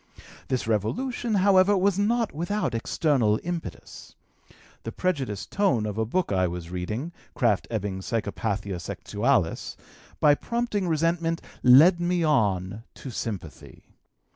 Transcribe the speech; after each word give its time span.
This 0.47 0.65
revolution, 0.67 1.35
however, 1.35 1.77
was 1.77 1.99
not 1.99 2.33
without 2.33 2.73
external 2.73 3.39
impetus. 3.43 4.15
The 4.81 4.91
prejudiced 4.91 5.51
tone 5.51 5.85
of 5.85 5.99
a 5.99 6.07
book 6.07 6.31
I 6.31 6.47
was 6.47 6.71
reading, 6.71 7.11
Krafft 7.35 7.67
Ebing's 7.69 8.07
Psychopathia 8.07 8.77
Sexualis, 8.81 9.75
by 10.19 10.33
prompting 10.33 10.87
resentment, 10.87 11.39
led 11.61 11.99
me 12.01 12.23
on 12.23 12.81
to 12.95 13.11
sympathy. 13.11 13.83